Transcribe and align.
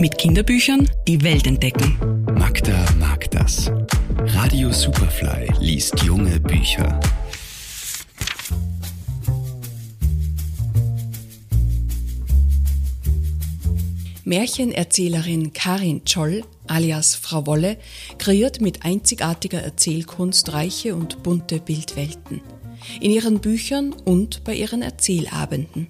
Mit 0.00 0.16
Kinderbüchern 0.16 0.88
die 1.06 1.22
Welt 1.22 1.46
entdecken. 1.46 2.24
Magda 2.34 2.86
mag 2.98 3.30
das. 3.32 3.70
Radio 4.16 4.72
Superfly 4.72 5.52
liest 5.60 6.02
junge 6.02 6.40
Bücher. 6.40 6.98
Märchenerzählerin 14.24 15.52
Karin 15.52 16.00
Scholl 16.06 16.44
alias 16.66 17.14
Frau 17.14 17.46
Wolle 17.46 17.76
kreiert 18.16 18.62
mit 18.62 18.86
einzigartiger 18.86 19.60
Erzählkunst 19.60 20.54
reiche 20.54 20.94
und 20.94 21.22
bunte 21.22 21.60
Bildwelten. 21.60 22.40
In 23.02 23.10
ihren 23.10 23.40
Büchern 23.40 23.92
und 23.92 24.44
bei 24.44 24.54
ihren 24.54 24.80
Erzählabenden. 24.80 25.88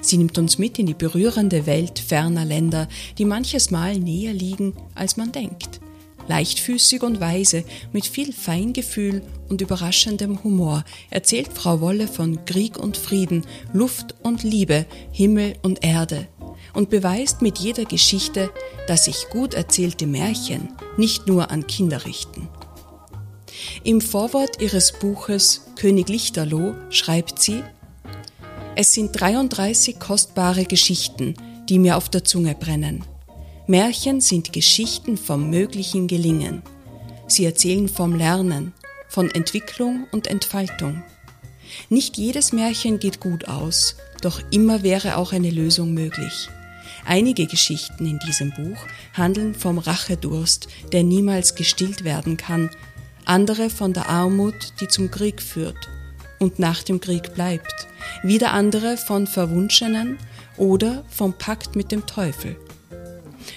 Sie 0.00 0.16
nimmt 0.16 0.38
uns 0.38 0.58
mit 0.58 0.78
in 0.78 0.86
die 0.86 0.94
berührende 0.94 1.66
Welt 1.66 1.98
ferner 1.98 2.44
Länder, 2.44 2.88
die 3.18 3.24
manches 3.24 3.70
Mal 3.70 3.98
näher 3.98 4.32
liegen, 4.32 4.74
als 4.94 5.16
man 5.16 5.32
denkt. 5.32 5.80
Leichtfüßig 6.28 7.02
und 7.02 7.20
weise, 7.20 7.64
mit 7.92 8.06
viel 8.06 8.32
Feingefühl 8.32 9.22
und 9.48 9.60
überraschendem 9.60 10.44
Humor 10.44 10.84
erzählt 11.10 11.48
Frau 11.52 11.80
Wolle 11.80 12.06
von 12.06 12.44
Krieg 12.44 12.78
und 12.78 12.96
Frieden, 12.96 13.44
Luft 13.72 14.14
und 14.22 14.44
Liebe, 14.44 14.86
Himmel 15.10 15.54
und 15.62 15.84
Erde 15.84 16.28
und 16.72 16.90
beweist 16.90 17.42
mit 17.42 17.58
jeder 17.58 17.84
Geschichte, 17.84 18.50
dass 18.86 19.06
sich 19.06 19.26
gut 19.30 19.54
erzählte 19.54 20.06
Märchen 20.06 20.68
nicht 20.96 21.26
nur 21.26 21.50
an 21.50 21.66
Kinder 21.66 22.04
richten. 22.04 22.48
Im 23.82 24.00
Vorwort 24.00 24.60
ihres 24.60 24.92
Buches 24.92 25.62
König 25.76 26.08
Lichterloh 26.08 26.74
schreibt 26.90 27.40
sie, 27.40 27.62
es 28.76 28.92
sind 28.92 29.18
33 29.20 29.98
kostbare 29.98 30.64
Geschichten, 30.64 31.34
die 31.68 31.78
mir 31.78 31.96
auf 31.96 32.08
der 32.08 32.24
Zunge 32.24 32.54
brennen. 32.54 33.04
Märchen 33.66 34.20
sind 34.20 34.52
Geschichten 34.52 35.16
vom 35.16 35.50
möglichen 35.50 36.06
Gelingen. 36.06 36.62
Sie 37.26 37.44
erzählen 37.44 37.88
vom 37.88 38.14
Lernen, 38.14 38.72
von 39.08 39.30
Entwicklung 39.30 40.06
und 40.12 40.26
Entfaltung. 40.26 41.02
Nicht 41.88 42.16
jedes 42.16 42.52
Märchen 42.52 42.98
geht 42.98 43.20
gut 43.20 43.48
aus, 43.48 43.96
doch 44.22 44.40
immer 44.50 44.82
wäre 44.82 45.16
auch 45.16 45.32
eine 45.32 45.50
Lösung 45.50 45.92
möglich. 45.92 46.48
Einige 47.04 47.46
Geschichten 47.46 48.06
in 48.06 48.18
diesem 48.20 48.50
Buch 48.50 48.78
handeln 49.14 49.54
vom 49.54 49.78
Rachedurst, 49.78 50.68
der 50.92 51.02
niemals 51.02 51.54
gestillt 51.54 52.04
werden 52.04 52.36
kann, 52.36 52.70
andere 53.24 53.70
von 53.70 53.92
der 53.92 54.08
Armut, 54.08 54.74
die 54.80 54.88
zum 54.88 55.10
Krieg 55.10 55.40
führt 55.40 55.88
und 56.40 56.58
nach 56.58 56.82
dem 56.82 57.00
Krieg 57.00 57.34
bleibt, 57.34 57.86
wieder 58.24 58.52
andere 58.52 58.96
von 58.96 59.26
Verwunschenen 59.26 60.18
oder 60.56 61.04
vom 61.08 61.34
Pakt 61.34 61.76
mit 61.76 61.92
dem 61.92 62.06
Teufel. 62.06 62.56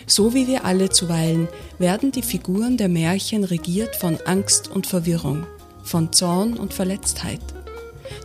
So 0.06 0.34
wie 0.34 0.48
wir 0.48 0.66
alle 0.66 0.90
zuweilen 0.90 1.48
werden 1.80 2.12
die 2.12 2.22
Figuren 2.22 2.78
der 2.78 2.90
Märchen 2.90 3.44
regiert 3.44 3.95
von 3.95 4.20
Angst 4.25 4.67
und 4.67 4.86
Verwirrung, 4.86 5.45
von 5.84 6.12
Zorn 6.12 6.53
und 6.53 6.73
Verletztheit. 6.73 7.42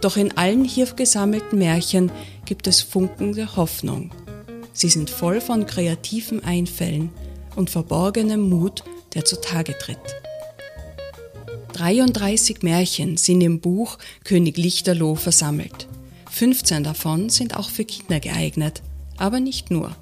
Doch 0.01 0.17
in 0.17 0.37
allen 0.37 0.65
hier 0.65 0.87
gesammelten 0.87 1.59
Märchen 1.59 2.11
gibt 2.45 2.67
es 2.67 2.83
Funken 2.83 3.35
der 3.35 3.57
Hoffnung. 3.57 4.11
Sie 4.73 4.89
sind 4.89 5.11
voll 5.11 5.41
von 5.41 5.67
kreativen 5.67 6.45
Einfällen 6.45 7.11
und 7.57 7.71
verborgenem 7.71 8.49
Mut, 8.49 8.85
der 9.15 9.25
zutage 9.25 9.77
tritt. 9.77 9.99
33 11.73 12.63
Märchen 12.63 13.17
sind 13.17 13.41
im 13.41 13.61
Buch 13.61 13.99
König 14.25 14.57
Lichterloh 14.57 15.15
versammelt. 15.15 15.89
15 16.31 16.85
davon 16.85 17.31
sind 17.31 17.57
auch 17.57 17.71
für 17.71 17.85
Kinder 17.85 18.21
geeignet, 18.21 18.83
aber 19.17 19.41
nicht 19.41 19.71
nur. 19.71 19.97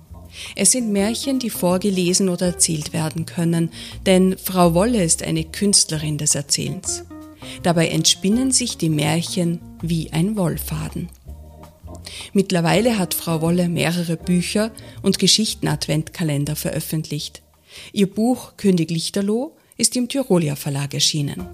Es 0.54 0.72
sind 0.72 0.92
Märchen, 0.92 1.38
die 1.38 1.50
vorgelesen 1.50 2.28
oder 2.28 2.46
erzählt 2.46 2.92
werden 2.92 3.26
können, 3.26 3.70
denn 4.04 4.36
Frau 4.38 4.74
Wolle 4.74 5.02
ist 5.02 5.22
eine 5.22 5.44
Künstlerin 5.44 6.18
des 6.18 6.34
Erzählens. 6.34 7.04
Dabei 7.62 7.88
entspinnen 7.88 8.52
sich 8.52 8.76
die 8.76 8.90
Märchen 8.90 9.60
wie 9.80 10.12
ein 10.12 10.36
Wollfaden. 10.36 11.08
Mittlerweile 12.32 12.98
hat 12.98 13.14
Frau 13.14 13.40
Wolle 13.40 13.68
mehrere 13.68 14.16
Bücher 14.16 14.70
und 15.02 15.18
Geschichten-Adventkalender 15.18 16.56
veröffentlicht. 16.56 17.42
Ihr 17.92 18.12
Buch 18.12 18.56
König 18.56 18.90
Lichterloh 18.90 19.56
ist 19.76 19.96
im 19.96 20.08
Tyrolia 20.08 20.56
Verlag 20.56 20.94
erschienen. 20.94 21.46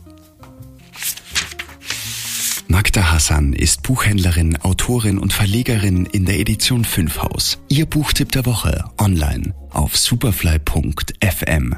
Magda 2.68 3.12
Hassan 3.12 3.52
ist 3.52 3.82
Buchhändlerin, 3.82 4.56
Autorin 4.62 5.18
und 5.18 5.32
Verlegerin 5.32 6.06
in 6.06 6.24
der 6.24 6.38
Edition 6.40 6.84
5 6.84 7.18
Haus. 7.18 7.58
Ihr 7.68 7.86
Buchtipp 7.86 8.32
der 8.32 8.46
Woche 8.46 8.84
online 8.98 9.54
auf 9.70 9.96
superfly.fm. 9.96 11.76